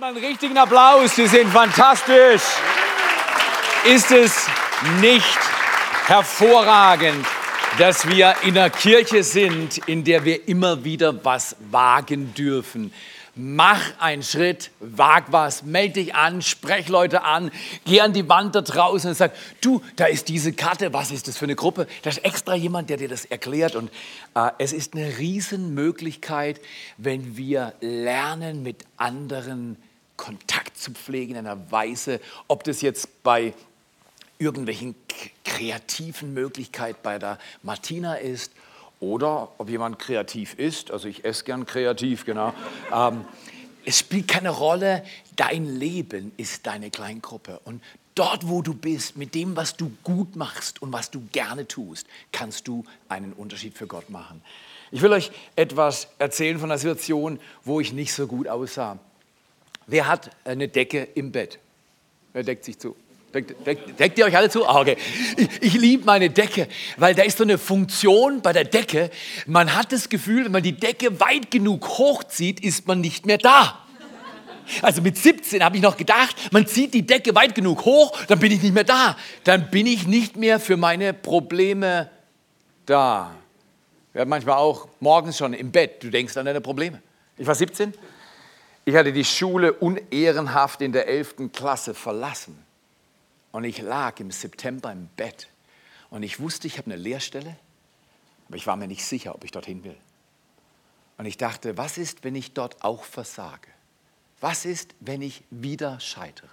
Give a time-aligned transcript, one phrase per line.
[0.00, 1.14] ihm einen richtigen Applaus.
[1.14, 2.42] Sie sind fantastisch.
[3.84, 4.46] Ist es
[5.00, 5.38] nicht
[6.06, 7.26] hervorragend,
[7.78, 12.92] dass wir in einer Kirche sind, in der wir immer wieder was wagen dürfen?
[13.34, 17.50] Mach einen Schritt, wag was, melde dich an, sprech Leute an,
[17.84, 21.28] geh an die Wand da draußen und sag, du, da ist diese Karte, was ist
[21.28, 21.86] das für eine Gruppe?
[22.02, 23.90] Da ist extra jemand, der dir das erklärt und
[24.34, 26.60] äh, es ist eine Riesenmöglichkeit,
[26.96, 29.76] wenn wir lernen, mit anderen
[30.20, 33.54] Kontakt zu pflegen in einer Weise, ob das jetzt bei
[34.38, 34.94] irgendwelchen
[35.46, 38.52] kreativen Möglichkeiten bei der Martina ist
[39.00, 42.52] oder ob jemand kreativ ist, also ich esse gern kreativ, genau.
[42.94, 43.24] ähm,
[43.86, 45.04] es spielt keine Rolle,
[45.36, 47.58] dein Leben ist deine Kleingruppe.
[47.64, 47.82] Und
[48.14, 52.06] dort, wo du bist, mit dem, was du gut machst und was du gerne tust,
[52.30, 54.42] kannst du einen Unterschied für Gott machen.
[54.90, 58.98] Ich will euch etwas erzählen von einer Situation, wo ich nicht so gut aussah.
[59.90, 61.58] Wer hat eine Decke im Bett?
[62.32, 62.94] Wer deckt sich zu?
[63.34, 64.64] Deckt, deckt, deckt, ihr euch alle zu?
[64.64, 64.96] Ah, okay.
[65.36, 69.10] Ich, ich liebe meine Decke, weil da ist so eine Funktion bei der Decke.
[69.46, 73.38] Man hat das Gefühl, wenn man die Decke weit genug hochzieht, ist man nicht mehr
[73.38, 73.84] da.
[74.82, 78.38] Also mit 17 habe ich noch gedacht, man zieht die Decke weit genug hoch, dann
[78.38, 79.16] bin ich nicht mehr da.
[79.42, 82.08] Dann bin ich nicht mehr für meine Probleme
[82.86, 83.34] da.
[84.12, 87.02] Wir manchmal auch morgens schon im Bett, du denkst an deine Probleme.
[87.36, 87.92] Ich war 17,
[88.90, 91.52] ich hatte die Schule unehrenhaft in der 11.
[91.52, 92.58] Klasse verlassen.
[93.52, 95.48] Und ich lag im September im Bett
[96.10, 97.56] und ich wusste, ich habe eine Lehrstelle,
[98.48, 99.96] aber ich war mir nicht sicher, ob ich dorthin will.
[101.18, 103.68] Und ich dachte, was ist, wenn ich dort auch versage?
[104.40, 106.48] Was ist, wenn ich wieder scheitere?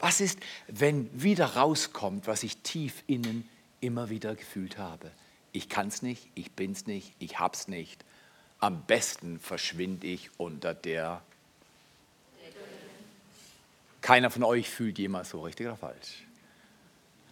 [0.00, 3.48] Was ist, wenn wieder rauskommt, was ich tief innen
[3.80, 5.12] immer wieder gefühlt habe?
[5.52, 8.04] Ich kann es nicht, ich bin es nicht, ich hab's nicht.
[8.58, 11.22] Am besten verschwinde ich unter der.
[14.00, 16.24] Keiner von euch fühlt jemals so richtig oder falsch.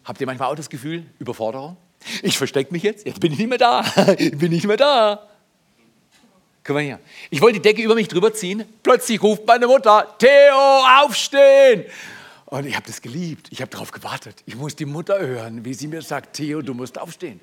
[0.04, 1.76] Habt ihr manchmal auch das Gefühl, Überforderung?
[2.22, 3.82] Ich verstecke mich jetzt, jetzt bin ich nicht mehr da,
[4.16, 5.28] bin nicht mehr da.
[6.62, 7.00] Komm mal her.
[7.30, 8.64] Ich wollte die Decke über mich drüber ziehen.
[8.82, 11.84] Plötzlich ruft meine Mutter, Theo, aufstehen.
[12.54, 13.48] Und ich habe das geliebt.
[13.50, 14.44] Ich habe darauf gewartet.
[14.46, 17.40] Ich muss die Mutter hören, wie sie mir sagt, Theo, du musst aufstehen.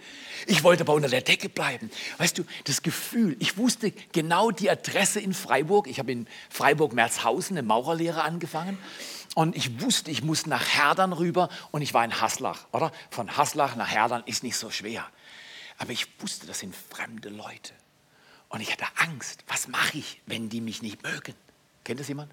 [0.47, 1.91] Ich wollte aber unter der Decke bleiben.
[2.17, 5.87] Weißt du, das Gefühl, ich wusste genau die Adresse in Freiburg.
[5.87, 8.77] Ich habe in Freiburg-Merzhausen eine Maurerlehre angefangen.
[9.35, 12.93] Und ich wusste, ich muss nach Herdern rüber und ich war in Haslach, oder?
[13.09, 15.05] Von Haslach nach Herdern ist nicht so schwer.
[15.77, 17.73] Aber ich wusste, das sind fremde Leute.
[18.47, 19.43] Und ich hatte Angst.
[19.49, 21.33] Was mache ich, wenn die mich nicht mögen?
[21.83, 22.31] Kennt das jemand?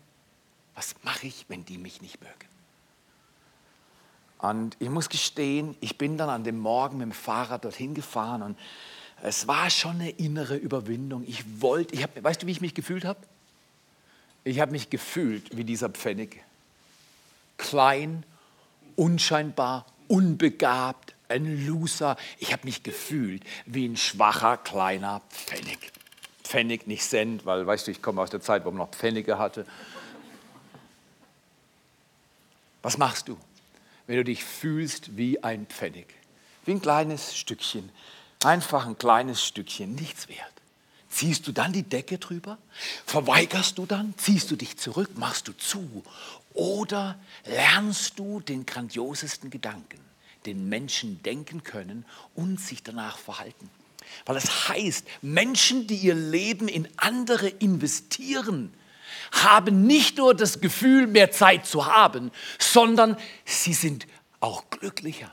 [0.76, 2.47] Was mache ich, wenn die mich nicht mögen?
[4.38, 8.43] Und ich muss gestehen, ich bin dann an dem Morgen mit dem Fahrrad dorthin gefahren
[8.43, 8.59] und
[9.22, 11.25] es war schon eine innere Überwindung.
[11.26, 13.19] Ich wollte, ich hab, weißt du, wie ich mich gefühlt habe?
[14.44, 16.44] Ich habe mich gefühlt wie dieser Pfennig
[17.56, 18.25] klein,
[18.94, 22.16] unscheinbar, unbegabt, ein Loser.
[22.38, 25.93] Ich habe mich gefühlt wie ein schwacher, kleiner Pfennig.
[26.44, 29.38] Pfennig, nicht Cent, weil, weißt du, ich komme aus der Zeit, wo man noch Pfennige
[29.38, 29.66] hatte.
[32.81, 33.37] Was machst du,
[34.08, 36.06] wenn du dich fühlst wie ein Pfennig?
[36.64, 37.91] Wie ein kleines Stückchen,
[38.42, 40.52] einfach ein kleines Stückchen, nichts wert.
[41.10, 42.58] Ziehst du dann die Decke drüber?
[43.06, 44.14] Verweigerst du dann?
[44.16, 45.10] Ziehst du dich zurück?
[45.16, 46.02] Machst du zu?
[46.54, 50.00] Oder lernst du den grandiosesten Gedanken,
[50.46, 52.04] den Menschen denken können
[52.34, 53.70] und sich danach verhalten?
[54.25, 58.72] Weil es heißt, Menschen, die ihr Leben in andere investieren,
[59.32, 64.06] haben nicht nur das Gefühl, mehr Zeit zu haben, sondern sie sind
[64.41, 65.30] auch glücklicher.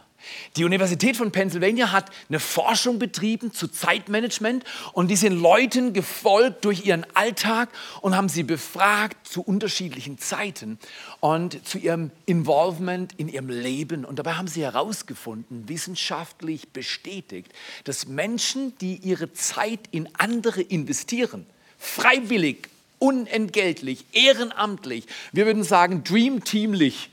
[0.56, 4.64] Die Universität von Pennsylvania hat eine Forschung betrieben zu Zeitmanagement
[4.94, 7.70] und die sind Leuten gefolgt durch ihren Alltag
[8.02, 10.80] und haben sie befragt zu unterschiedlichen Zeiten
[11.20, 14.06] und zu ihrem Involvement in ihrem Leben.
[14.06, 17.52] Und dabei haben sie herausgefunden, wissenschaftlich bestätigt,
[17.84, 21.46] dass Menschen, die ihre Zeit in andere investieren,
[21.78, 22.70] freiwillig,
[23.00, 27.10] unentgeltlich, ehrenamtlich, wir würden sagen dreamteamlich,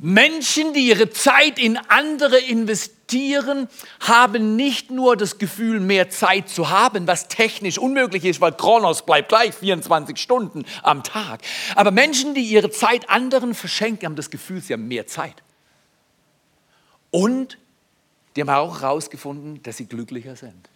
[0.00, 3.68] Menschen, die ihre Zeit in andere investieren,
[4.00, 9.04] haben nicht nur das Gefühl, mehr Zeit zu haben, was technisch unmöglich ist, weil Kronos
[9.04, 11.40] bleibt gleich 24 Stunden am Tag.
[11.74, 15.42] Aber Menschen, die ihre Zeit anderen verschenken, haben das Gefühl, sie haben mehr Zeit.
[17.10, 17.58] Und
[18.36, 20.68] die haben auch herausgefunden, dass sie glücklicher sind.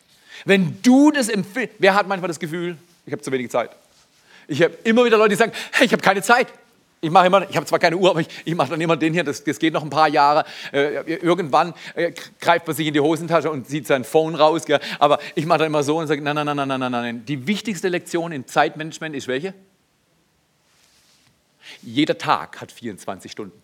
[0.45, 3.71] Wenn du das empfindest, wer hat manchmal das Gefühl, ich habe zu wenig Zeit?
[4.49, 6.49] Ich habe immer wieder Leute, die sagen, hey, ich habe keine Zeit.
[7.05, 9.13] Ich mache immer, ich habe zwar keine Uhr, aber ich, ich mache dann immer den
[9.13, 10.45] hier, das, das geht noch ein paar Jahre.
[10.73, 14.65] Äh, irgendwann äh, greift man sich in die Hosentasche und zieht sein Phone raus.
[14.65, 14.79] Gell?
[15.01, 17.25] Aber ich mache dann immer so und sage, nein, nein, nein, nein, nein, nein.
[17.27, 19.53] Die wichtigste Lektion im Zeitmanagement ist welche?
[21.83, 23.61] Jeder Tag hat 24 Stunden.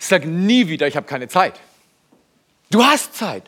[0.00, 1.60] Sage nie wieder, ich habe keine Zeit.
[2.70, 3.44] Du hast Zeit.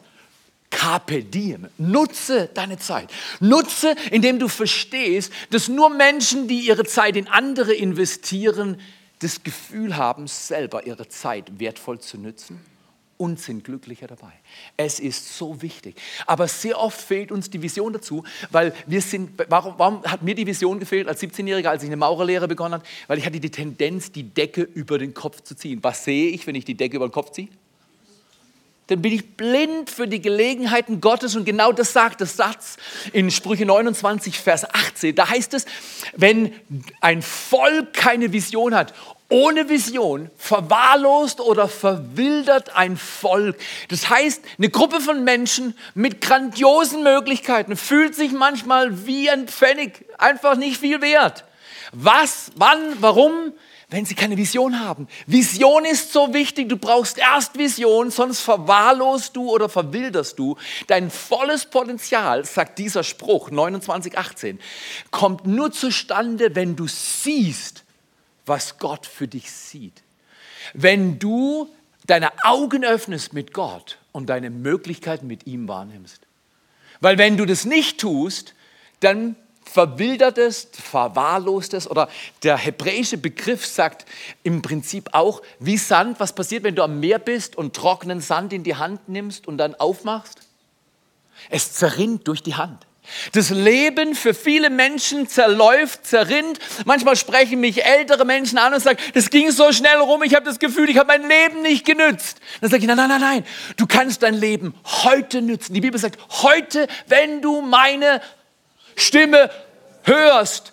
[0.75, 1.69] Carpe diem.
[1.79, 3.11] Nutze deine Zeit.
[3.38, 8.81] Nutze, indem du verstehst, dass nur Menschen, die ihre Zeit in andere investieren,
[9.21, 12.61] das Gefühl haben, selber ihre Zeit wertvoll zu nutzen
[13.17, 14.32] und sind glücklicher dabei.
[14.76, 15.94] Es ist so wichtig.
[16.26, 20.35] Aber sehr oft fehlt uns die Vision dazu, weil wir sind, warum, warum hat mir
[20.35, 22.85] die Vision gefehlt als 17-Jähriger, als ich eine Maurerlehre begonnen habe?
[23.06, 25.79] Weil ich hatte die Tendenz, die Decke über den Kopf zu ziehen.
[25.82, 27.49] Was sehe ich, wenn ich die Decke über den Kopf ziehe?
[28.88, 31.36] Dann bin ich blind für die Gelegenheiten Gottes.
[31.36, 32.76] Und genau das sagt der Satz
[33.12, 35.14] in Sprüche 29, Vers 18.
[35.14, 35.64] Da heißt es,
[36.14, 36.52] wenn
[37.00, 38.92] ein Volk keine Vision hat,
[39.31, 43.56] ohne Vision verwahrlost oder verwildert ein Volk.
[43.88, 50.04] Das heißt, eine Gruppe von Menschen mit grandiosen Möglichkeiten fühlt sich manchmal wie ein Pfennig,
[50.19, 51.44] einfach nicht viel wert.
[51.92, 53.54] Was, wann, warum?
[53.90, 55.08] Wenn sie keine Vision haben.
[55.26, 60.56] Vision ist so wichtig, du brauchst erst Vision, sonst verwahrlost du oder verwilderst du.
[60.86, 64.58] Dein volles Potenzial, sagt dieser Spruch 2918,
[65.10, 67.84] kommt nur zustande, wenn du siehst,
[68.46, 70.02] was Gott für dich sieht.
[70.72, 71.69] Wenn du
[72.06, 76.20] deine Augen öffnest mit Gott und deine Möglichkeiten mit ihm wahrnimmst.
[77.00, 78.54] Weil wenn du das nicht tust,
[79.00, 79.36] dann
[79.75, 82.09] verwildertes, verwahrlostes oder
[82.44, 84.06] der hebräische Begriff sagt
[84.44, 88.53] im Prinzip auch, wie Sand, was passiert, wenn du am Meer bist und trockenen Sand
[88.53, 90.43] in die Hand nimmst und dann aufmachst?
[91.50, 92.87] Es zerrinnt durch die Hand.
[93.32, 96.61] Das Leben für viele Menschen zerläuft, zerrinnt.
[96.85, 100.47] Manchmal sprechen mich ältere Menschen an und sagen, das ging so schnell rum, ich habe
[100.47, 102.41] das Gefühl, ich habe mein Leben nicht genützt.
[102.61, 103.44] Dann sage ich, nein, nein, nein, nein,
[103.77, 105.75] du kannst dein Leben heute nützen.
[105.75, 108.23] Die Bibel sagt, heute, wenn du meine
[108.96, 109.50] Stimme
[110.02, 110.73] hörst,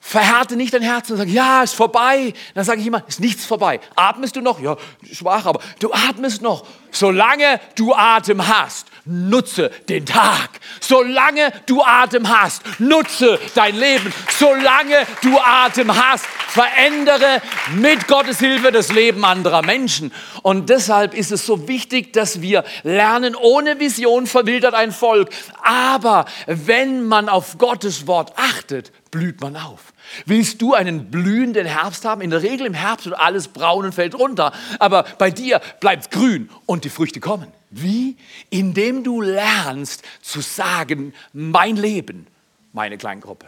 [0.00, 2.34] verhärte nicht dein Herz und sag, ja, ist vorbei.
[2.54, 3.80] Dann sage ich immer, ist nichts vorbei.
[3.96, 4.60] Atmest du noch?
[4.60, 4.76] Ja,
[5.10, 6.66] schwach, aber du atmest noch.
[6.90, 10.50] Solange du Atem hast, nutze den Tag.
[10.80, 14.12] Solange du Atem hast, nutze dein Leben.
[14.38, 17.42] Solange du Atem hast, verändere
[17.74, 20.12] mit Gottes Hilfe das Leben anderer Menschen.
[20.42, 25.30] Und deshalb ist es so wichtig, dass wir lernen, ohne Vision verwildert ein Volk.
[25.62, 29.93] Aber wenn man auf Gottes Wort achtet, blüht man auf.
[30.26, 32.20] Willst du einen blühenden Herbst haben?
[32.20, 34.52] In der Regel im Herbst wird alles braun und fällt runter.
[34.78, 37.48] Aber bei dir bleibt grün und die Früchte kommen.
[37.70, 38.16] Wie?
[38.50, 42.26] Indem du lernst zu sagen, mein Leben,
[42.72, 43.46] meine Kleingruppe.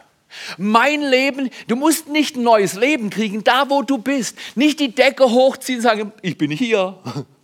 [0.58, 4.36] Mein Leben, du musst nicht ein neues Leben kriegen, da wo du bist.
[4.54, 6.98] Nicht die Decke hochziehen und sagen, ich bin hier.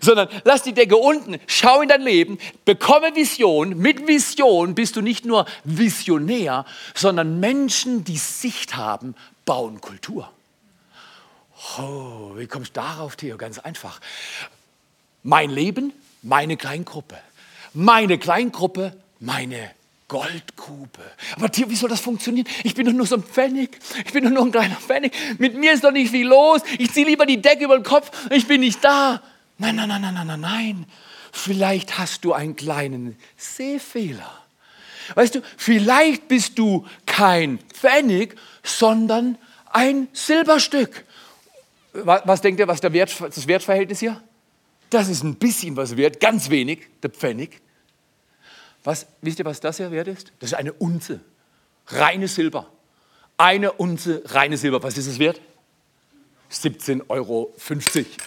[0.00, 3.76] Sondern lass die Decke unten, schau in dein Leben, bekomme Vision.
[3.78, 6.64] Mit Vision bist du nicht nur Visionär,
[6.94, 9.14] sondern Menschen, die Sicht haben,
[9.44, 10.30] bauen Kultur.
[11.78, 13.36] Oh, wie kommst du darauf, Theo?
[13.36, 14.00] Ganz einfach.
[15.22, 15.92] Mein Leben,
[16.22, 17.16] meine Kleingruppe.
[17.72, 19.70] Meine Kleingruppe, meine
[20.08, 21.00] Goldgrube.
[21.36, 22.46] Aber Theo, wie soll das funktionieren?
[22.62, 23.78] Ich bin doch nur so ein Pfennig.
[24.04, 25.12] Ich bin doch nur ein kleiner Pfennig.
[25.38, 26.60] Mit mir ist doch nicht viel los.
[26.78, 28.10] Ich ziehe lieber die Decke über den Kopf.
[28.30, 29.20] Ich bin nicht da.
[29.58, 30.86] Nein, nein, nein, nein, nein, nein, nein.
[31.32, 34.30] Vielleicht hast du einen kleinen Sehfehler.
[35.14, 39.38] Weißt du, vielleicht bist du kein Pfennig, sondern
[39.72, 41.04] ein Silberstück.
[41.92, 44.20] Was denkt ihr, was der Wert, das Wertverhältnis hier?
[44.90, 47.60] Das ist ein bisschen was wert, ganz wenig, der Pfennig.
[48.84, 50.32] Was, wisst ihr, was das hier wert ist?
[50.38, 51.20] Das ist eine Unze,
[51.88, 52.70] reines Silber.
[53.36, 54.82] Eine Unze reines Silber.
[54.82, 55.40] Was ist es wert?
[56.62, 57.54] 17,50 Euro.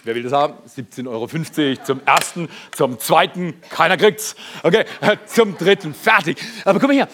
[0.04, 0.54] Wer will das haben?
[0.68, 1.84] 17,50 Euro.
[1.84, 4.36] Zum ersten, zum zweiten, keiner kriegt's.
[4.62, 4.84] Okay,
[5.26, 6.38] zum dritten, fertig.
[6.64, 7.08] Aber guck mal hier.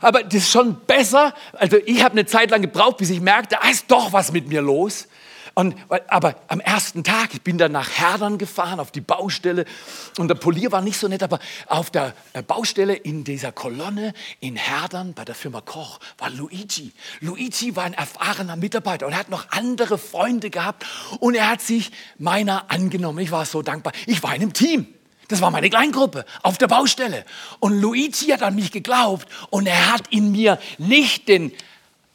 [0.00, 1.32] Aber das ist schon besser.
[1.52, 4.48] Also ich habe eine Zeit lang gebraucht, bis ich merkte, da ist doch was mit
[4.48, 5.06] mir los.
[5.54, 5.76] Und,
[6.08, 9.64] aber am ersten Tag, ich bin dann nach Herdern gefahren, auf die Baustelle.
[10.18, 12.14] Und der Polier war nicht so nett, aber auf der
[12.46, 16.92] Baustelle in dieser Kolonne in Herdern bei der Firma Koch war Luigi.
[17.20, 20.86] Luigi war ein erfahrener Mitarbeiter und er hat noch andere Freunde gehabt.
[21.20, 23.18] Und er hat sich meiner angenommen.
[23.18, 23.92] Ich war so dankbar.
[24.06, 24.86] Ich war in einem Team.
[25.28, 27.24] Das war meine Kleingruppe auf der Baustelle.
[27.58, 31.52] Und Luigi hat an mich geglaubt und er hat in mir nicht den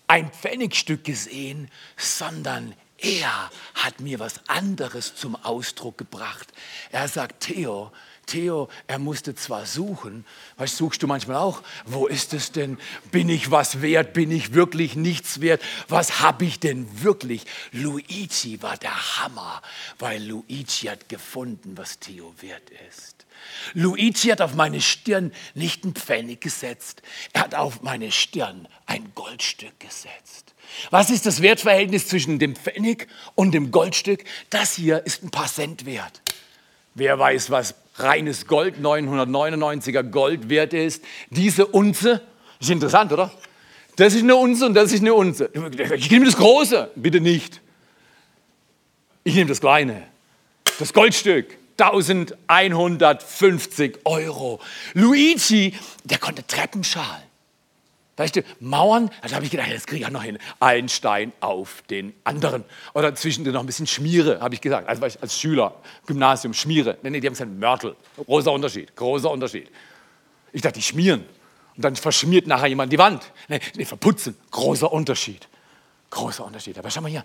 [0.08, 6.48] ein Pfennigstück gesehen, sondern er hat mir was anderes zum Ausdruck gebracht.
[6.92, 7.92] Er sagt, Theo,
[8.28, 10.26] Theo, er musste zwar suchen,
[10.58, 12.78] weißt, suchst du manchmal auch, wo ist es denn?
[13.10, 14.14] Bin ich was wert?
[14.14, 15.62] Bin ich wirklich nichts wert?
[15.88, 17.46] Was habe ich denn wirklich?
[17.72, 19.62] Luigi war der Hammer,
[19.98, 23.26] weil Luigi hat gefunden, was Theo wert ist.
[23.74, 27.02] Luigi hat auf meine Stirn nicht einen Pfennig gesetzt,
[27.34, 30.54] er hat auf meine Stirn ein Goldstück gesetzt.
[30.92, 34.24] Was ist das Wertverhältnis zwischen dem Pfennig und dem Goldstück?
[34.50, 36.22] Das hier ist ein paar Cent wert.
[36.96, 41.04] Wer weiß, was reines Gold, 999er Gold wert ist?
[41.30, 42.22] Diese Unze,
[42.60, 43.32] ist interessant, oder?
[43.98, 45.50] Das ist eine Unze und das ist eine Unze.
[45.96, 47.62] Ich nehme das Große, bitte nicht.
[49.24, 50.04] Ich nehme das Kleine,
[50.80, 51.58] das Goldstück.
[51.80, 54.60] 1150 Euro.
[54.94, 56.84] Luigi, der konnte Treppen
[58.18, 58.26] schalen.
[58.26, 60.38] Weißt du, Mauern, da habe ich gedacht, das kriege ich auch noch hin.
[60.60, 62.64] Ein Stein auf den anderen.
[62.94, 64.88] Oder zwischendurch noch ein bisschen Schmiere, habe ich gesagt.
[64.88, 66.98] Also als Schüler, Gymnasium, Schmiere.
[67.04, 67.96] Nee, nee, die haben gesagt, Mörtel.
[68.18, 69.70] Großer Unterschied, großer Unterschied.
[70.52, 71.26] Ich dachte, die schmieren.
[71.76, 73.32] Und dann verschmiert nachher jemand die Wand.
[73.48, 74.36] Nee, nee verputzen.
[74.50, 75.48] Großer Unterschied.
[76.10, 76.78] Großer Unterschied.
[76.80, 77.24] Aber schau mal hier.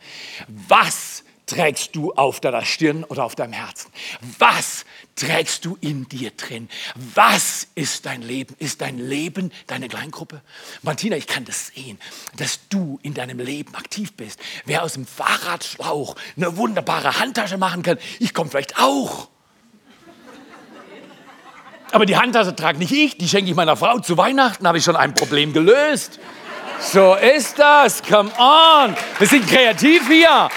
[0.68, 3.90] Was trägst du auf deiner Stirn oder auf deinem Herzen?
[4.38, 4.84] Was
[5.16, 6.68] trägst du in dir drin?
[7.14, 8.54] Was ist dein Leben?
[8.58, 10.40] Ist dein Leben deine Kleingruppe?
[10.82, 11.98] Martina, ich kann das sehen,
[12.36, 14.40] dass du in deinem Leben aktiv bist.
[14.64, 19.28] Wer aus dem Fahrradschlauch eine wunderbare Handtasche machen kann, ich komme vielleicht auch.
[21.92, 24.84] Aber die Handtasche trage nicht ich, die schenke ich meiner Frau zu Weihnachten, habe ich
[24.84, 26.18] schon ein Problem gelöst.
[26.80, 28.02] So ist das.
[28.02, 28.96] Come on.
[29.18, 30.48] Wir sind kreativ hier.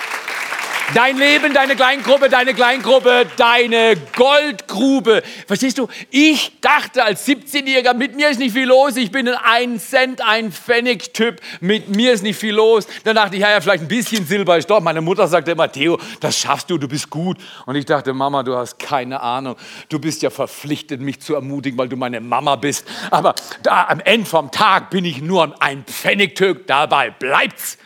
[0.94, 5.24] Dein Leben, deine Kleingruppe, deine Kleingruppe, deine Goldgrube.
[5.48, 5.88] Verstehst du?
[6.10, 8.96] Ich dachte als 17-Jähriger, mit mir ist nicht viel los.
[8.96, 11.42] Ich bin ein 1 Cent, ein Pfennig-Typ.
[11.60, 12.88] Mit mir ist nicht viel los.
[13.04, 14.80] Dann dachte ich, ja, ja, vielleicht ein bisschen Silber ist doch.
[14.80, 17.38] Meine Mutter sagte immer, Theo, das schaffst du, du bist gut.
[17.66, 19.56] Und ich dachte, Mama, du hast keine Ahnung.
[19.90, 22.88] Du bist ja verpflichtet, mich zu ermutigen, weil du meine Mama bist.
[23.12, 26.68] Aber da am Ende vom Tag bin ich nur ein Pfennig-Typ.
[26.68, 27.80] Dabei bleibt's.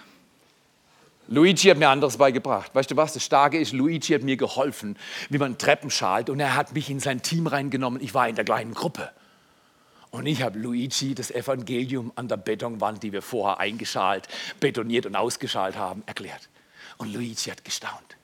[1.31, 2.73] Luigi hat mir anderes beigebracht.
[2.73, 3.13] Weißt du was?
[3.13, 4.97] Das Starke ist, Luigi hat mir geholfen,
[5.29, 8.01] wie man Treppen schalt und er hat mich in sein Team reingenommen.
[8.01, 9.11] Ich war in der gleichen Gruppe.
[10.09, 14.27] Und ich habe Luigi das Evangelium an der Betonwand, die wir vorher eingeschalt,
[14.59, 16.49] betoniert und ausgeschalt haben, erklärt.
[16.97, 18.17] Und Luigi hat gestaunt.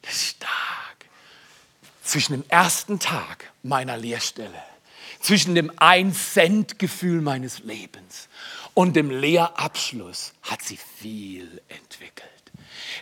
[0.00, 0.50] Das ist stark.
[2.02, 4.62] Zwischen dem ersten Tag meiner Lehrstelle,
[5.20, 8.28] zwischen dem Ein-Cent-Gefühl meines Lebens
[8.74, 12.30] und dem Lehrabschluss hat sie viel entwickelt.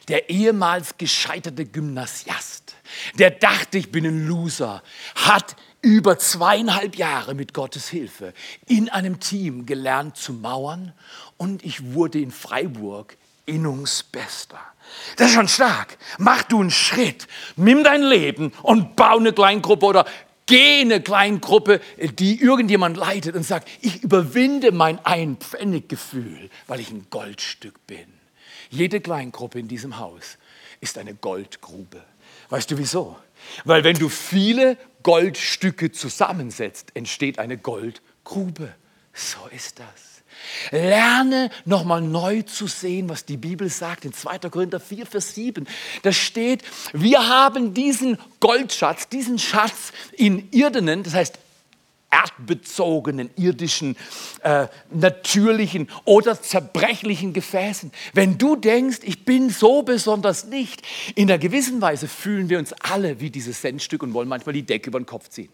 [0.09, 2.75] Der ehemals gescheiterte Gymnasiast,
[3.19, 4.83] der dachte, ich bin ein Loser,
[5.15, 8.33] hat über zweieinhalb Jahre mit Gottes Hilfe
[8.67, 10.93] in einem Team gelernt zu mauern
[11.37, 14.61] und ich wurde in Freiburg Innungsbester.
[15.17, 15.99] Das ist schon stark.
[16.19, 17.27] Mach du einen Schritt,
[17.57, 20.07] nimm dein Leben und bau eine Kleingruppe oder
[20.53, 21.81] Eine Kleingruppe,
[22.19, 28.07] die irgendjemand leitet und sagt, ich überwinde mein Ein-Pfennig-Gefühl, weil ich ein Goldstück bin.
[28.69, 30.39] Jede Kleingruppe in diesem Haus
[30.81, 32.03] ist eine Goldgrube.
[32.51, 33.17] Weißt du wieso?
[33.65, 38.75] Weil wenn du viele Goldstücke zusammensetzt, entsteht eine Goldgrube.
[39.15, 40.12] So ist das.
[40.71, 44.39] Lerne nochmal neu zu sehen, was die Bibel sagt in 2.
[44.51, 45.67] Korinther 4, Vers 7.
[46.03, 51.39] Da steht, wir haben diesen Goldschatz, diesen Schatz in irdenen, das heißt
[52.13, 53.97] erdbezogenen, irdischen,
[54.43, 57.91] äh, natürlichen oder zerbrechlichen Gefäßen.
[58.13, 60.83] Wenn du denkst, ich bin so besonders nicht,
[61.15, 64.63] in einer gewissen Weise fühlen wir uns alle wie dieses Centstück und wollen manchmal die
[64.63, 65.49] Decke über den Kopf ziehen.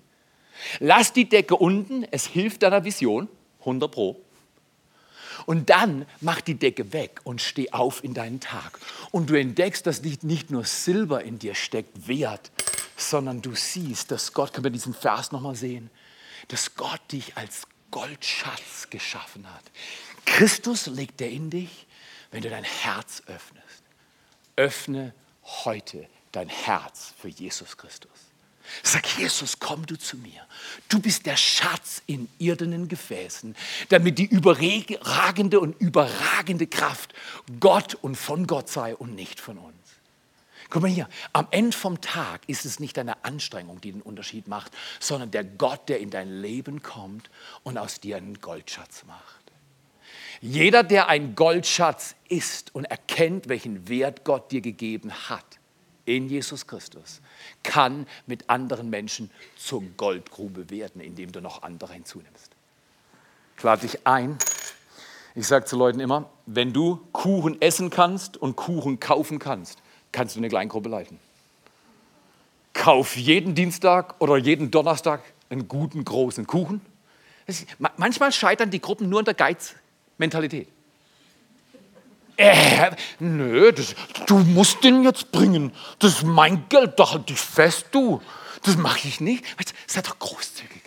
[0.81, 3.29] Lass die Decke unten, es hilft deiner Vision,
[3.61, 4.21] 100 Pro.
[5.47, 8.79] Und dann mach die Decke weg und steh auf in deinen Tag.
[9.11, 12.51] Und du entdeckst, dass nicht, nur Silber in dir steckt, Wert,
[12.97, 15.91] sondern du siehst, dass Gott, können wir diesen Vers nochmal sehen,
[16.49, 19.65] dass Gott dich als Goldschatz geschaffen hat.
[20.25, 21.87] Christus legt er in dich,
[22.31, 23.83] wenn du dein Herz öffnest.
[24.57, 25.15] Öffne
[25.65, 28.28] heute dein Herz für Jesus Christus.
[28.83, 30.47] Sag, Jesus, komm du zu mir.
[30.89, 33.57] Du bist der Schatz in irdenen Gefäßen,
[33.89, 37.15] damit die überragende und überragende Kraft
[37.61, 39.75] Gott und von Gott sei und nicht von uns.
[40.71, 44.49] Guck mal hier, am Ende vom Tag ist es nicht deine Anstrengung, die den Unterschied
[44.49, 47.31] macht, sondern der Gott, der in dein Leben kommt
[47.63, 49.39] und aus dir einen Goldschatz macht.
[50.41, 55.58] Jeder, der ein Goldschatz ist und erkennt, welchen Wert Gott dir gegeben hat,
[56.17, 57.21] in Jesus Christus,
[57.63, 62.51] kann mit anderen Menschen zur Goldgrube werden, indem du noch andere hinzunimmst.
[63.57, 64.39] Ich lade dich ein.
[65.35, 69.79] Ich sage zu Leuten immer, wenn du Kuchen essen kannst und Kuchen kaufen kannst,
[70.11, 71.21] kannst du eine Kleingruppe leiten.
[72.73, 76.81] kauf jeden Dienstag oder jeden Donnerstag einen guten großen Kuchen.
[77.97, 80.69] Manchmal scheitern die Gruppen nur an der Geizmentalität.
[82.39, 85.73] Äh, nö, das, du musst den jetzt bringen.
[85.99, 88.23] Das ist mein Geld, da halt dich fest, du.
[88.63, 89.45] Das mache ich nicht.
[89.89, 90.83] Sei doch großzügig.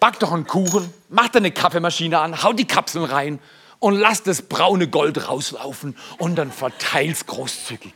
[0.00, 3.40] Back doch einen Kuchen, mach dir eine Kaffeemaschine an, hau die Kapseln rein
[3.78, 7.92] und lass das braune Gold rauslaufen und dann verteil's großzügig.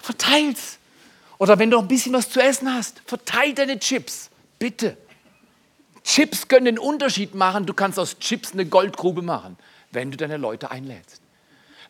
[0.00, 0.78] Verteil's.
[1.38, 4.30] Oder wenn du ein bisschen was zu essen hast, verteil deine Chips.
[4.60, 4.96] Bitte.
[6.04, 7.66] Chips können den Unterschied machen.
[7.66, 9.56] Du kannst aus Chips eine Goldgrube machen,
[9.90, 11.25] wenn du deine Leute einlädst.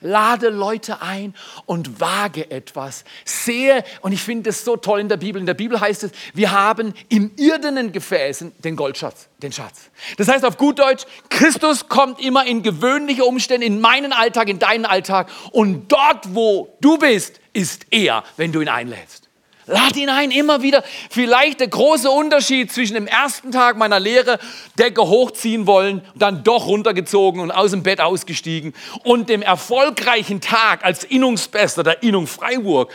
[0.06, 1.34] Lade Leute ein
[1.66, 3.04] und wage etwas.
[3.24, 5.40] Sehe, und ich finde es so toll in der Bibel.
[5.40, 9.90] In der Bibel heißt es, wir haben im irdenen Gefäßen den Goldschatz, den Schatz.
[10.16, 14.58] Das heißt auf gut Deutsch, Christus kommt immer in gewöhnliche Umstände, in meinen Alltag, in
[14.58, 15.28] deinen Alltag.
[15.52, 19.25] Und dort, wo du bist, ist er, wenn du ihn einlädst.
[19.66, 20.84] Lad ihn ein, immer wieder.
[21.10, 24.38] Vielleicht der große Unterschied zwischen dem ersten Tag meiner Lehre,
[24.78, 30.84] Decke hochziehen wollen, dann doch runtergezogen und aus dem Bett ausgestiegen und dem erfolgreichen Tag
[30.84, 32.92] als Innungsbester der Innung Freiburg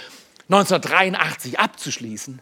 [0.49, 2.41] 1983 abzuschließen.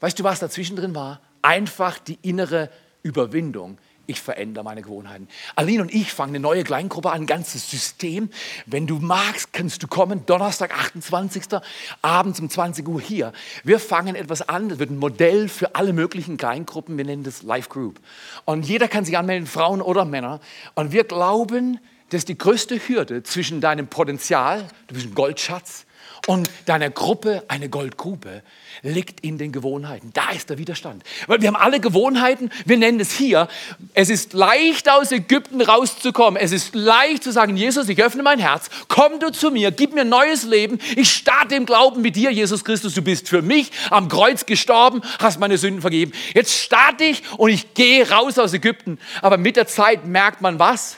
[0.00, 1.20] Weißt du, was dazwischen drin war?
[1.42, 2.70] Einfach die innere
[3.02, 5.28] Überwindung ich verändere meine Gewohnheiten.
[5.54, 8.30] Aline und ich fangen eine neue Kleingruppe an, ein ganzes System.
[8.64, 11.60] Wenn du magst, kannst du kommen, Donnerstag, 28.
[12.00, 13.32] abends um 20 Uhr hier.
[13.64, 17.42] Wir fangen etwas an, das wird ein Modell für alle möglichen Kleingruppen, wir nennen das
[17.42, 18.00] Life Group.
[18.46, 20.40] Und jeder kann sich anmelden, Frauen oder Männer.
[20.74, 25.84] Und wir glauben, dass die größte Hürde zwischen deinem Potenzial, du bist ein Goldschatz,
[26.26, 28.42] und deiner Gruppe eine Goldgrube
[28.82, 30.10] liegt in den Gewohnheiten.
[30.12, 31.02] Da ist der Widerstand.
[31.26, 33.48] Weil wir haben alle Gewohnheiten, wir nennen es hier,
[33.94, 36.40] es ist leicht aus Ägypten rauszukommen.
[36.40, 39.94] Es ist leicht zu sagen, Jesus, ich öffne mein Herz, komm du zu mir, gib
[39.94, 40.78] mir neues Leben.
[40.96, 45.02] Ich starte im Glauben mit dir, Jesus Christus, du bist für mich am Kreuz gestorben,
[45.18, 46.12] hast meine Sünden vergeben.
[46.34, 48.98] Jetzt starte ich und ich gehe raus aus Ägypten.
[49.22, 50.96] Aber mit der Zeit merkt man was?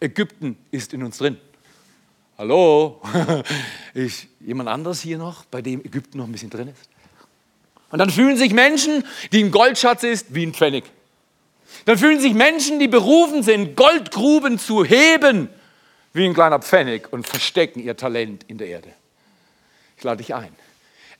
[0.00, 1.36] Ägypten ist in uns drin.
[2.40, 3.02] Hallo?
[3.92, 6.88] Ist jemand anderes hier noch, bei dem Ägypten noch ein bisschen drin ist?
[7.90, 10.84] Und dann fühlen sich Menschen, die ein Goldschatz ist, wie ein Pfennig.
[11.84, 15.50] Dann fühlen sich Menschen, die berufen sind, Goldgruben zu heben,
[16.14, 18.88] wie ein kleiner Pfennig und verstecken ihr Talent in der Erde.
[19.98, 20.56] Ich lade dich ein.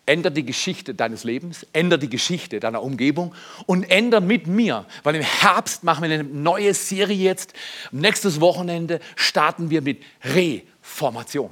[0.06, 3.34] Änder die Geschichte deines Lebens, änder die Geschichte deiner Umgebung
[3.66, 7.52] und änder mit mir, weil im Herbst machen wir eine neue Serie jetzt.
[7.92, 11.50] Nächstes Wochenende starten wir mit Re Formation.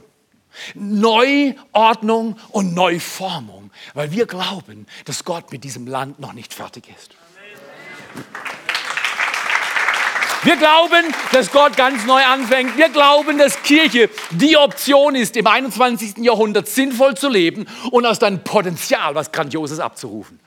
[0.74, 7.14] Neuordnung und Neuformung, weil wir glauben, dass Gott mit diesem Land noch nicht fertig ist.
[10.44, 12.76] Wir glauben, dass Gott ganz neu anfängt.
[12.76, 16.18] Wir glauben, dass Kirche die Option ist, im 21.
[16.18, 20.38] Jahrhundert sinnvoll zu leben und aus deinem Potenzial was Grandioses abzurufen.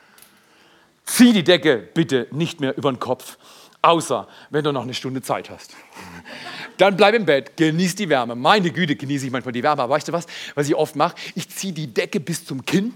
[1.06, 3.38] Zieh die Decke bitte nicht mehr über den Kopf,
[3.82, 5.76] außer wenn du noch eine Stunde Zeit hast.
[6.78, 8.36] Dann bleib im Bett, genieß die Wärme.
[8.36, 9.84] Meine Güte, genieße ich manchmal die Wärme.
[9.84, 11.16] Aber weißt du was, was ich oft mache?
[11.36, 12.94] Ich ziehe die Decke bis zum Kinn.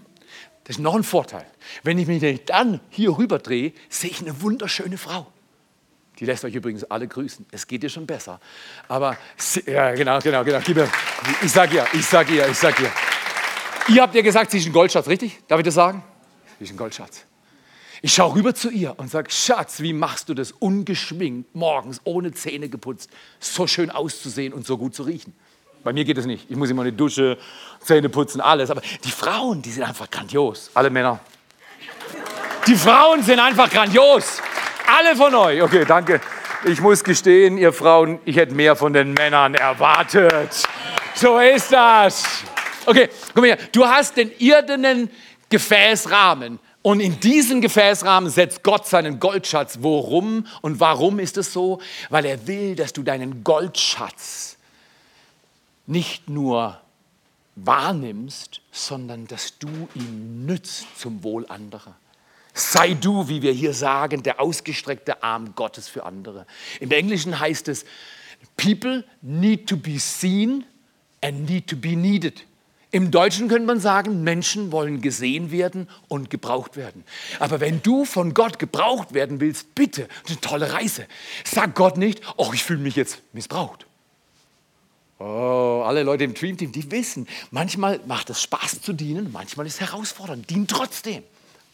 [0.63, 1.45] Das ist noch ein Vorteil.
[1.83, 5.27] Wenn ich mich dann hier rüber drehe, sehe ich eine wunderschöne Frau.
[6.19, 7.45] Die lässt euch übrigens alle grüßen.
[7.51, 8.39] Es geht dir schon besser.
[8.87, 9.17] Aber,
[9.65, 10.59] ja, genau, genau, genau.
[11.43, 12.89] Ich sag ihr, ich sag ihr, ich sag ihr.
[13.89, 15.39] Ihr habt ja gesagt, sie ist ein Goldschatz, richtig?
[15.47, 16.03] Darf ich das sagen?
[16.57, 17.25] Sie ist ein Goldschatz.
[18.05, 22.31] Ich schaue rüber zu ihr und sage, Schatz, wie machst du das ungeschminkt, morgens, ohne
[22.33, 25.33] Zähne geputzt, so schön auszusehen und so gut zu riechen?
[25.83, 26.45] Bei mir geht es nicht.
[26.47, 27.35] Ich muss immer eine Dusche,
[27.79, 28.69] Zähne putzen, alles.
[28.69, 30.69] Aber die Frauen, die sind einfach grandios.
[30.75, 31.19] Alle Männer.
[32.67, 34.39] Die Frauen sind einfach grandios.
[34.85, 35.63] Alle von euch.
[35.63, 36.21] Okay, danke.
[36.63, 40.51] Ich muss gestehen, ihr Frauen, ich hätte mehr von den Männern erwartet.
[41.15, 42.23] So ist das.
[42.85, 43.57] Okay, guck mal her.
[43.71, 45.09] Du hast den irdenen
[45.49, 46.59] Gefäßrahmen.
[46.85, 49.79] Und in diesen Gefäßrahmen setzt Gott seinen Goldschatz.
[49.81, 51.81] Worum und warum ist es so?
[52.11, 54.57] Weil er will, dass du deinen Goldschatz
[55.87, 56.79] nicht nur
[57.55, 61.95] wahrnimmst, sondern dass du ihn nützt zum Wohl anderer.
[62.53, 66.45] Sei du, wie wir hier sagen, der ausgestreckte Arm Gottes für andere.
[66.79, 67.83] Im Englischen heißt es,
[68.57, 70.63] people need to be seen
[71.23, 72.43] and need to be needed.
[72.95, 77.03] Im Deutschen könnte man sagen, Menschen wollen gesehen werden und gebraucht werden.
[77.39, 81.05] Aber wenn du von Gott gebraucht werden willst, bitte, eine tolle Reise.
[81.43, 83.85] Sag Gott nicht, oh, ich fühle mich jetzt missbraucht.
[85.19, 89.65] Oh, alle Leute im Dream Team, die wissen, manchmal macht es Spaß zu dienen, manchmal
[89.65, 90.49] ist es herausfordernd.
[90.49, 91.21] Dien trotzdem.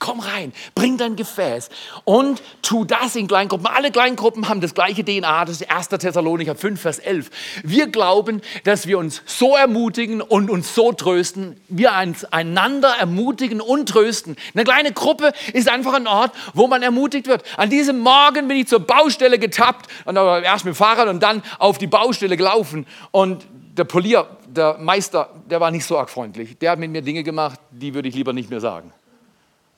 [0.02, 1.70] Komm rein, bring dein Gefäß
[2.04, 3.68] und tu das in Kleingruppen.
[3.68, 5.88] Alle Kleingruppen haben das gleiche DNA, das ist 1.
[5.90, 7.30] Thessalonicher 5, Vers 11.
[7.64, 13.88] Wir glauben, dass wir uns so ermutigen und uns so trösten, wir einander ermutigen und
[13.88, 14.36] trösten.
[14.54, 17.44] Eine kleine Gruppe ist einfach ein Ort, wo man ermutigt wird.
[17.56, 21.44] An diesem Morgen bin ich zur Baustelle getappt, und erst mit dem Fahrrad und dann
[21.60, 23.46] auf die Baustelle gelaufen und
[23.78, 26.58] der Polier, der Meister, der war nicht so arg freundlich.
[26.58, 28.92] Der hat mit mir Dinge gemacht, die würde ich lieber nicht mehr sagen.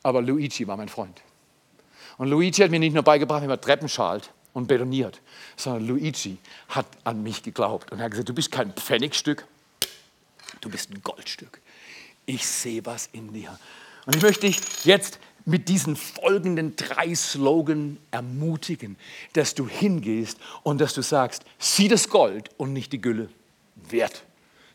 [0.03, 1.21] Aber Luigi war mein Freund.
[2.17, 5.21] Und Luigi hat mir nicht nur beigebracht, wie man Treppen schalt und betoniert,
[5.55, 6.37] sondern Luigi
[6.69, 9.45] hat an mich geglaubt und hat gesagt, du bist kein Pfennigstück,
[10.61, 11.59] du bist ein Goldstück.
[12.25, 13.57] Ich sehe was in dir.
[14.05, 18.97] Und ich möchte dich jetzt mit diesen folgenden drei Slogan ermutigen,
[19.33, 23.29] dass du hingehst und dass du sagst, sieh das Gold und nicht die Gülle.
[23.75, 24.23] Wert.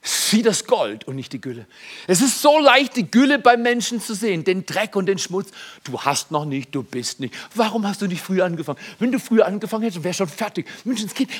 [0.01, 1.67] Sieh das Gold und nicht die Gülle.
[2.07, 5.51] Es ist so leicht, die Gülle beim Menschen zu sehen, den Dreck und den Schmutz.
[5.85, 7.35] Du hast noch nicht, du bist nicht.
[7.55, 8.79] Warum hast du nicht früher angefangen?
[8.99, 10.69] Wenn du früher angefangen hättest, wärst du schon fertig.
[10.85, 11.31] Menschenskind,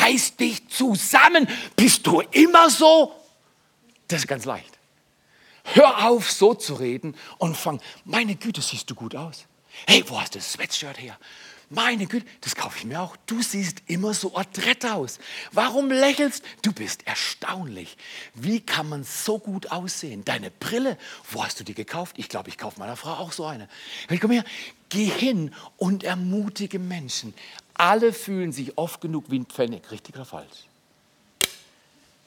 [0.00, 1.46] reiß dich zusammen.
[1.76, 3.12] Bist du immer so?
[4.08, 4.78] Das ist ganz leicht.
[5.74, 9.44] Hör auf, so zu reden und fang, meine Güte, siehst du gut aus.
[9.86, 11.18] Hey, wo hast du das Sweatshirt her?
[11.68, 13.16] Meine Güte, das kaufe ich mir auch.
[13.26, 15.18] Du siehst immer so adrett aus.
[15.50, 16.44] Warum lächelst?
[16.62, 17.96] Du bist erstaunlich.
[18.34, 20.24] Wie kann man so gut aussehen?
[20.24, 20.96] Deine Brille,
[21.30, 22.16] wo hast du die gekauft?
[22.18, 23.68] Ich glaube, ich kaufe meiner Frau auch so eine.
[24.08, 24.44] Ich komm her,
[24.90, 27.34] geh hin und ermutige Menschen.
[27.74, 30.66] Alle fühlen sich oft genug wie ein Pfennig, richtig oder falsch.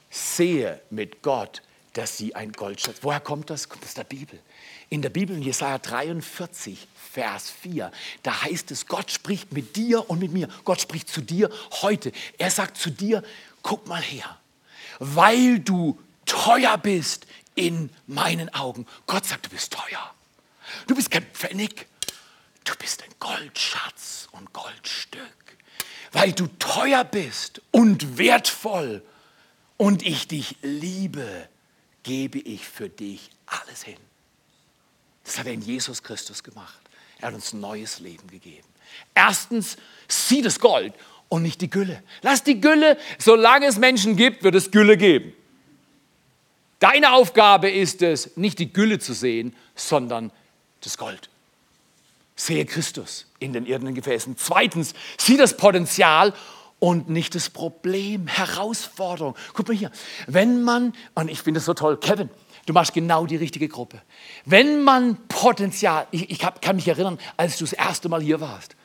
[0.10, 1.62] Sehe mit Gott,
[2.00, 3.00] dass sie ein Goldschatz.
[3.02, 3.68] Woher kommt das?
[3.68, 4.40] Kommt aus der Bibel.
[4.88, 7.92] In der Bibel in Jesaja 43, Vers 4,
[8.24, 10.48] da heißt es, Gott spricht mit dir und mit mir.
[10.64, 11.50] Gott spricht zu dir
[11.82, 12.14] heute.
[12.38, 13.22] Er sagt zu dir,
[13.64, 14.40] guck mal her,
[15.00, 18.88] weil du teuer bist in meinen Augen.
[19.06, 20.16] Gott sagt, du bist teuer.
[20.88, 21.86] Du bist kein Pfennig,
[22.64, 25.22] du bist ein Goldschatz und Goldstück.
[26.14, 29.04] Weil du teuer bist und wertvoll
[29.76, 31.50] und ich dich liebe,
[32.04, 33.98] gebe ich für dich alles hin.
[35.24, 36.80] Das hat er in Jesus Christus gemacht.
[37.20, 38.68] Er hat uns neues Leben gegeben.
[39.14, 40.94] Erstens, sieh das Gold
[41.28, 42.02] und nicht die Gülle.
[42.22, 45.34] Lass die Gülle, solange es Menschen gibt, wird es Gülle geben.
[46.80, 50.32] Deine Aufgabe ist es, nicht die Gülle zu sehen, sondern
[50.82, 51.30] das Gold.
[52.36, 54.38] Sehe Christus in den irdenen Gefäßen.
[54.38, 56.34] Zweitens, sieh das Potenzial
[56.80, 59.36] und nicht das Problem, Herausforderung.
[59.54, 59.92] Guck mal hier,
[60.28, 62.30] wenn man, und ich finde das so toll, Kevin,
[62.70, 64.00] Du machst genau die richtige Gruppe.
[64.46, 68.42] Wenn man Potenzial, ich, ich hab, kann mich erinnern, als du das erste Mal hier
[68.42, 68.76] warst,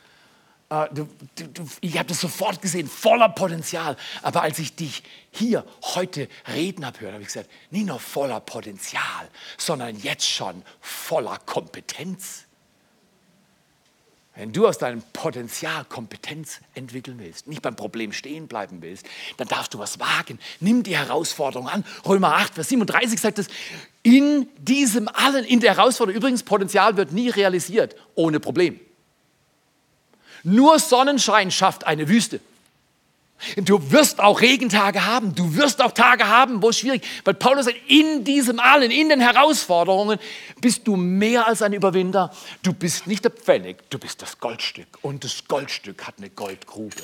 [0.71, 3.99] äh, du, du, ich habe das sofort gesehen, voller Potenzial.
[4.23, 9.29] Aber als ich dich hier heute reden habe habe ich gesagt, nicht nur voller Potenzial,
[9.59, 12.44] sondern jetzt schon voller Kompetenz.
[14.37, 19.47] Wenn du aus deinem Potenzial Kompetenz entwickeln willst, nicht beim Problem stehen bleiben willst, dann
[19.47, 20.41] darfst du was wagen.
[20.59, 21.85] Nimm die Herausforderung an.
[22.05, 23.47] Römer 8, Vers 37 sagt es,
[24.03, 28.81] in diesem allen, in der Herausforderung, übrigens Potenzial wird nie realisiert ohne Problem.
[30.43, 32.41] Nur Sonnenschein schafft eine Wüste.
[33.57, 37.27] Du wirst auch Regentage haben, du wirst auch Tage haben, wo es schwierig ist.
[37.27, 40.19] Weil Paulus sagt, in diesem allen, in den Herausforderungen
[40.61, 42.31] bist du mehr als ein Überwinder.
[42.63, 44.87] Du bist nicht der Pfennig, du bist das Goldstück.
[45.03, 47.03] Und das Goldstück hat eine Goldgrube.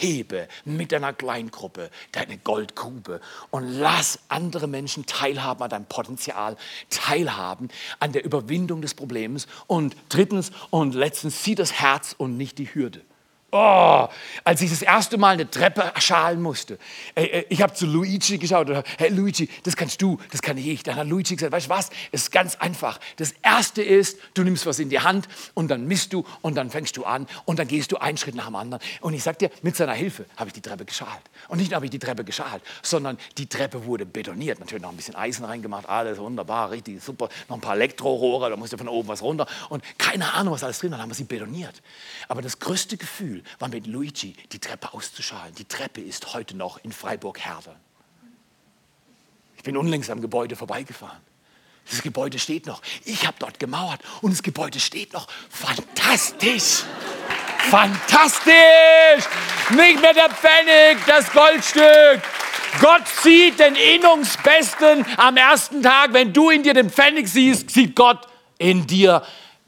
[0.00, 3.20] Hebe mit deiner Kleingruppe deine Goldgrube
[3.50, 6.56] und lass andere Menschen teilhaben an deinem Potenzial,
[6.90, 7.68] teilhaben
[7.98, 9.46] an der Überwindung des Problems.
[9.66, 13.02] Und drittens und letztens, sieh das Herz und nicht die Hürde.
[13.52, 14.08] Oh,
[14.44, 16.78] als ich das erste Mal eine Treppe schalen musste,
[17.48, 20.84] ich habe zu Luigi geschaut und gesagt, hey Luigi, das kannst du, das kann ich.
[20.84, 23.00] Dann hat Luigi gesagt, weißt du was, es ist ganz einfach.
[23.16, 26.70] Das erste ist, du nimmst was in die Hand und dann misst du und dann
[26.70, 28.82] fängst du an und dann gehst du einen Schritt nach dem anderen.
[29.00, 31.10] Und ich sag dir, mit seiner Hilfe habe ich die Treppe geschalt.
[31.48, 34.60] Und nicht nur habe ich die Treppe geschalt, sondern die Treppe wurde betoniert.
[34.60, 37.28] Natürlich noch ein bisschen Eisen reingemacht, alles wunderbar, richtig super.
[37.48, 39.46] Noch ein paar Elektrorohre, da musste von oben was runter.
[39.70, 41.82] Und keine Ahnung, was alles drin war, dann haben wir sie betoniert.
[42.28, 45.54] Aber das größte Gefühl, war mit Luigi die Treppe auszuschalen.
[45.54, 47.74] Die Treppe ist heute noch in Freiburg-Herde.
[49.56, 51.20] Ich bin unlängst am Gebäude vorbeigefahren.
[51.90, 52.82] Das Gebäude steht noch.
[53.04, 55.26] Ich habe dort gemauert und das Gebäude steht noch.
[55.48, 56.84] Fantastisch!
[57.70, 58.54] Fantastisch!
[59.70, 62.22] Nicht mehr der Pfennig, das Goldstück.
[62.80, 66.12] Gott sieht den Innungsbesten am ersten Tag.
[66.12, 68.26] Wenn du in dir den Pfennig siehst, sieht Gott
[68.58, 69.22] in dir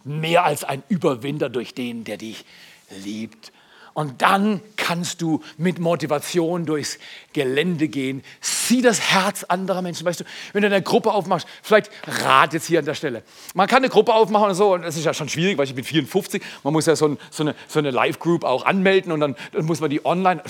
[0.04, 2.44] mehr als ein Überwinder durch den, der dich
[2.90, 3.52] liebt
[3.94, 6.98] und dann kannst du mit Motivation durchs
[7.33, 8.22] Gelände gehen.
[8.40, 10.07] Sieh das Herz anderer Menschen.
[10.07, 13.22] Weißt du, wenn du eine Gruppe aufmachst, vielleicht Rat jetzt hier an der Stelle.
[13.55, 15.74] Man kann eine Gruppe aufmachen und so, und das ist ja schon schwierig, weil ich
[15.74, 16.42] bin 54.
[16.62, 19.64] Man muss ja so, ein, so eine, so eine Live-Group auch anmelden und dann, dann,
[19.64, 20.42] muss man die online.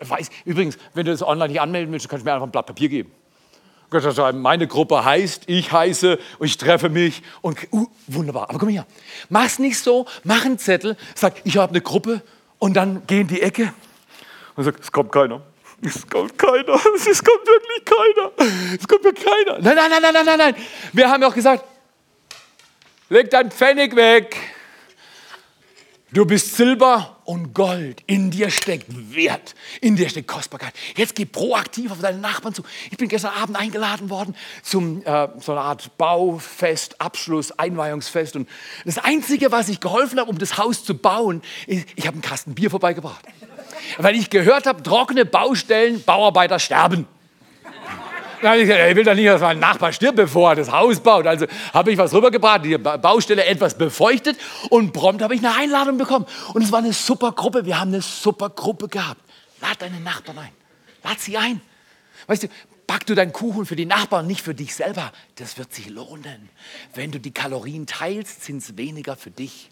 [0.00, 2.66] Weiß, übrigens, wenn du das online nicht anmelden willst, kannst du mir einfach ein Blatt
[2.66, 3.12] Papier geben.
[4.34, 8.48] Meine Gruppe heißt, ich heiße und ich treffe mich und uh, wunderbar.
[8.48, 8.86] Aber komm her,
[9.28, 12.22] mach's nicht so, mach einen Zettel, sag, ich habe eine Gruppe
[12.62, 13.74] und dann geh in die Ecke
[14.54, 15.42] und sag, es kommt keiner.
[15.84, 16.74] Es kommt keiner.
[17.10, 18.30] Es kommt wirklich keiner.
[18.78, 19.58] Es kommt mir keiner.
[19.58, 20.54] Nein, nein, nein, nein, nein, nein.
[20.92, 21.64] Wir haben ja auch gesagt,
[23.08, 24.36] leg dein Pfennig weg.
[26.14, 28.02] Du bist Silber und Gold.
[28.06, 29.54] In dir steckt Wert.
[29.80, 30.74] In dir steckt Kostbarkeit.
[30.94, 32.62] Jetzt geh proaktiv auf deine Nachbarn zu.
[32.90, 38.36] Ich bin gestern Abend eingeladen worden zum äh, so einer Art Baufest, Abschluss, Einweihungsfest.
[38.36, 38.46] Und
[38.84, 42.22] das Einzige, was ich geholfen habe, um das Haus zu bauen, ist, ich habe einen
[42.22, 43.24] Kasten Bier vorbeigebracht.
[43.96, 47.06] Weil ich gehört habe, trockene Baustellen, Bauarbeiter sterben.
[48.42, 50.98] Dann ich gesagt, ich will doch nicht, dass mein Nachbar stirbt, bevor er das Haus
[50.98, 51.26] baut.
[51.26, 54.36] Also habe ich was rübergebracht, die Baustelle etwas befeuchtet
[54.68, 56.26] und prompt habe ich eine Einladung bekommen.
[56.52, 57.64] Und es war eine super Gruppe.
[57.64, 59.20] Wir haben eine super Gruppe gehabt.
[59.60, 60.50] Lad deine Nachbarn ein.
[61.04, 61.60] Lad sie ein.
[62.26, 62.48] Weißt du,
[62.86, 65.12] back du deinen Kuchen für die Nachbarn, nicht für dich selber.
[65.36, 66.50] Das wird sich lohnen.
[66.94, 69.70] Wenn du die Kalorien teilst, sind es weniger für dich.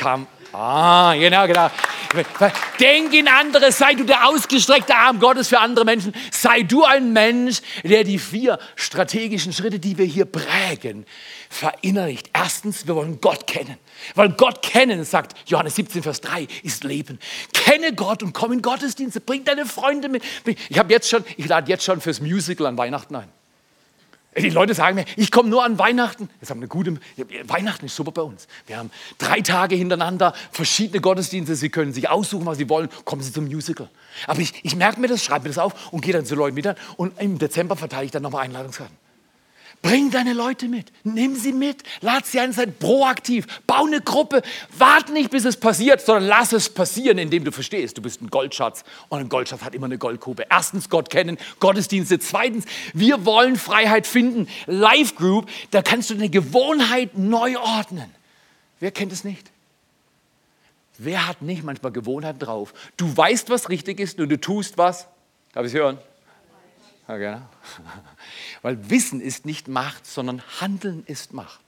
[0.00, 0.26] Come
[0.58, 1.70] Ah, genau, genau.
[2.80, 6.14] Denk in andere, sei du der ausgestreckte Arm Gottes für andere Menschen.
[6.30, 11.04] Sei du ein Mensch, der die vier strategischen Schritte, die wir hier prägen,
[11.50, 12.30] verinnerlicht.
[12.32, 13.76] Erstens, wir wollen Gott kennen.
[14.14, 17.18] Weil Gott kennen, sagt Johannes 17, Vers 3, ist Leben.
[17.52, 19.20] Kenne Gott und komm in Gottesdienste.
[19.20, 20.22] Bring deine Freunde mit.
[20.70, 23.28] Ich habe jetzt schon, ich lade jetzt schon fürs Musical an Weihnachten ein.
[24.36, 26.28] Die Leute sagen mir, ich komme nur an Weihnachten.
[26.40, 26.98] Jetzt haben eine gute,
[27.44, 28.46] Weihnachten ist super bei uns.
[28.66, 31.56] Wir haben drei Tage hintereinander verschiedene Gottesdienste.
[31.56, 32.88] Sie können sich aussuchen, was Sie wollen.
[33.04, 33.88] Kommen Sie zum Musical.
[34.26, 36.54] Aber ich, ich merke mir das, schreibe mir das auf und gehe dann zu Leuten
[36.54, 36.66] mit.
[36.96, 39.05] Und im Dezember verteile ich dann nochmal Einladungskarten.
[39.86, 44.42] Bring deine Leute mit, nimm sie mit, lad sie ein, sei proaktiv, bau eine Gruppe,
[44.76, 48.28] warte nicht, bis es passiert, sondern lass es passieren, indem du verstehst, du bist ein
[48.28, 50.44] Goldschatz und ein Goldschatz hat immer eine Goldgrube.
[50.50, 52.18] Erstens Gott kennen, Gottesdienste.
[52.18, 54.48] Zweitens, wir wollen Freiheit finden.
[54.66, 58.12] Life Group, da kannst du eine Gewohnheit neu ordnen.
[58.80, 59.52] Wer kennt es nicht?
[60.98, 62.74] Wer hat nicht manchmal Gewohnheiten drauf?
[62.96, 65.06] Du weißt, was richtig ist und du tust was.
[65.52, 65.98] Darf ich es hören?
[67.08, 67.42] Ja, genau.
[68.62, 71.60] Weil Wissen ist nicht Macht, sondern Handeln ist Macht.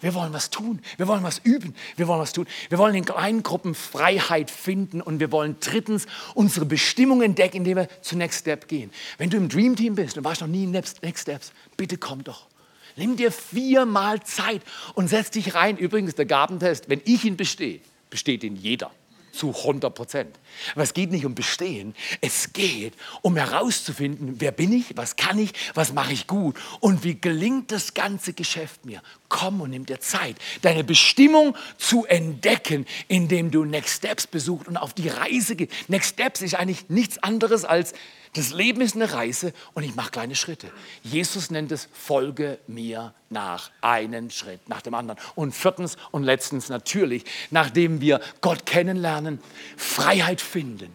[0.00, 2.46] Wir wollen was tun, wir wollen was üben, wir wollen was tun.
[2.68, 7.78] Wir wollen in kleinen Gruppen Freiheit finden und wir wollen drittens unsere Bestimmung entdecken, indem
[7.78, 8.92] wir zu Next Step gehen.
[9.16, 12.22] Wenn du im Dream Team bist und warst noch nie in Next Steps, bitte komm
[12.22, 12.46] doch.
[12.94, 14.62] Nimm dir viermal Zeit
[14.94, 15.76] und setz dich rein.
[15.76, 18.92] Übrigens, der Gabentest, wenn ich ihn bestehe, besteht ihn jeder
[19.38, 20.38] zu 100 Prozent.
[20.72, 25.38] Aber es geht nicht um Bestehen, es geht um herauszufinden, wer bin ich, was kann
[25.38, 29.00] ich, was mache ich gut und wie gelingt das ganze Geschäft mir.
[29.28, 34.76] Komm und nimm dir Zeit, deine Bestimmung zu entdecken, indem du Next Steps besuchst und
[34.76, 35.72] auf die Reise gehst.
[35.88, 37.94] Next Steps ist eigentlich nichts anderes als
[38.34, 40.70] das Leben ist eine Reise und ich mache kleine Schritte.
[41.02, 45.18] Jesus nennt es, folge mir nach, einen Schritt nach dem anderen.
[45.34, 49.40] Und viertens und letztens natürlich, nachdem wir Gott kennenlernen,
[49.76, 50.90] Freiheit finden.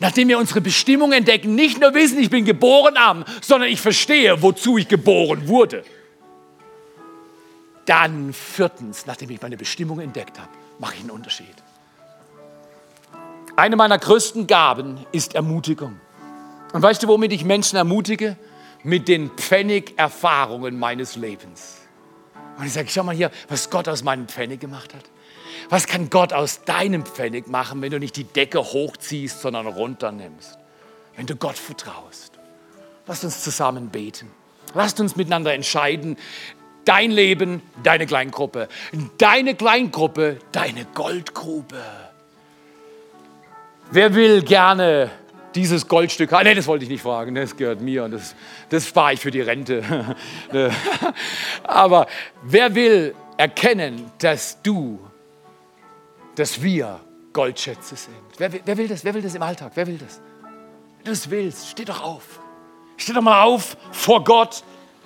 [0.00, 4.40] Nachdem wir unsere Bestimmung entdecken, nicht nur wissen, ich bin geboren arm, sondern ich verstehe,
[4.40, 5.84] wozu ich geboren wurde.
[7.84, 11.54] Dann viertens, nachdem ich meine Bestimmung entdeckt habe, mache ich einen Unterschied.
[13.56, 16.00] Eine meiner größten Gaben ist Ermutigung.
[16.74, 18.36] Und weißt du, womit ich Menschen ermutige?
[18.82, 21.78] Mit den Pfennig-Erfahrungen meines Lebens.
[22.58, 25.04] Und ich sage, schau mal hier, was Gott aus meinem Pfennig gemacht hat.
[25.68, 30.58] Was kann Gott aus deinem Pfennig machen, wenn du nicht die Decke hochziehst, sondern runternimmst?
[31.14, 32.32] Wenn du Gott vertraust.
[33.06, 34.28] Lasst uns zusammen beten.
[34.74, 36.16] Lasst uns miteinander entscheiden.
[36.84, 38.68] Dein Leben, deine Kleingruppe.
[39.16, 41.80] Deine Kleingruppe, deine Goldgrube.
[43.92, 45.12] Wer will gerne
[45.54, 46.44] dieses Goldstück hat.
[46.44, 48.34] Nein, das wollte ich nicht fragen, das gehört mir und das,
[48.70, 50.16] das spare ich für die Rente.
[51.64, 52.06] Aber
[52.42, 54.98] wer will erkennen, dass du,
[56.34, 57.00] dass wir
[57.32, 58.14] Goldschätze sind?
[58.38, 59.04] Wer, wer will das?
[59.04, 59.72] Wer will das im Alltag?
[59.74, 60.20] Wer will das?
[60.42, 62.40] Wenn du das willst, steh doch auf.
[62.96, 64.62] Steh doch mal auf vor Gott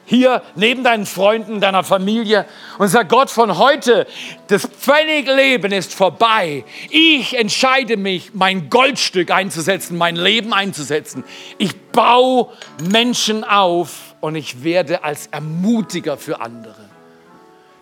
[0.08, 2.46] hier neben deinen Freunden, deiner Familie
[2.78, 4.06] und sag Gott von heute,
[4.46, 6.64] das Pfennigleben ist vorbei.
[6.88, 11.24] Ich entscheide mich, mein Goldstück einzusetzen, mein Leben einzusetzen.
[11.58, 12.48] Ich baue
[12.90, 16.88] Menschen auf und ich werde als Ermutiger für andere.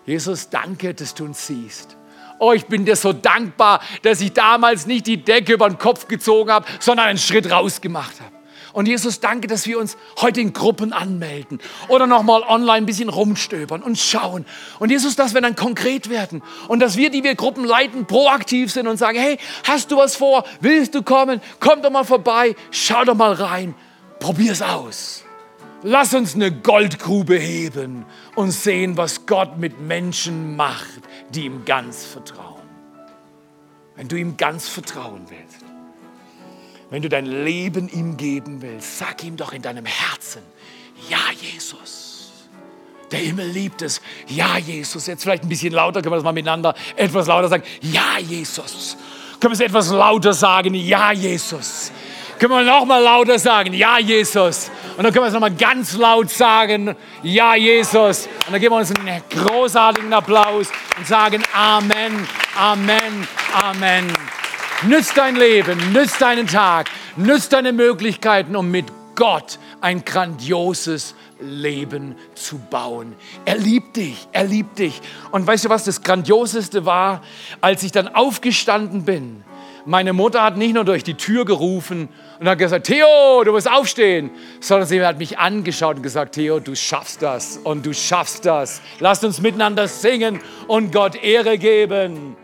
[0.04, 1.96] Jesus, danke, dass du uns siehst.
[2.40, 6.08] Oh, ich bin dir so dankbar, dass ich damals nicht die Decke über den Kopf
[6.08, 8.35] gezogen habe, sondern einen Schritt rausgemacht habe.
[8.76, 13.08] Und Jesus, danke, dass wir uns heute in Gruppen anmelden oder nochmal online ein bisschen
[13.08, 14.44] rumstöbern und schauen.
[14.78, 18.70] Und Jesus, dass wir dann konkret werden und dass wir, die wir Gruppen leiten, proaktiv
[18.70, 20.44] sind und sagen, hey, hast du was vor?
[20.60, 21.40] Willst du kommen?
[21.58, 23.74] Komm doch mal vorbei, schau doch mal rein,
[24.20, 25.24] probier's aus.
[25.82, 32.04] Lass uns eine Goldgrube heben und sehen, was Gott mit Menschen macht, die ihm ganz
[32.04, 32.60] vertrauen.
[33.94, 35.45] Wenn du ihm ganz vertrauen willst,
[36.90, 40.42] wenn du dein Leben ihm geben willst, sag ihm doch in deinem Herzen,
[41.10, 42.06] ja Jesus.
[43.12, 44.00] Der Himmel liebt es.
[44.26, 45.06] Ja, Jesus.
[45.06, 47.62] Jetzt vielleicht ein bisschen lauter, können wir das mal miteinander etwas lauter sagen.
[47.80, 48.96] Ja, Jesus.
[49.40, 50.74] Können wir es etwas lauter sagen?
[50.74, 51.92] Ja, Jesus.
[52.38, 53.72] Können wir noch mal lauter sagen?
[53.74, 54.70] Ja, Jesus.
[54.96, 56.94] Und dann können wir es noch mal ganz laut sagen.
[57.22, 58.26] Ja, Jesus.
[58.46, 60.68] Und dann geben wir uns einen großartigen Applaus
[60.98, 63.28] und sagen Amen, Amen,
[63.62, 64.12] Amen.
[64.82, 68.84] Nützt dein Leben, nützt deinen Tag, nützt deine Möglichkeiten, um mit
[69.14, 73.16] Gott ein grandioses Leben zu bauen.
[73.46, 75.00] Er liebt dich, er liebt dich.
[75.30, 77.22] Und weißt du, was das Grandioseste war,
[77.62, 79.42] als ich dann aufgestanden bin?
[79.86, 83.70] Meine Mutter hat nicht nur durch die Tür gerufen und hat gesagt, Theo, du musst
[83.70, 88.44] aufstehen, sondern sie hat mich angeschaut und gesagt, Theo, du schaffst das und du schaffst
[88.44, 88.82] das.
[89.00, 92.36] Lasst uns miteinander singen und Gott Ehre geben.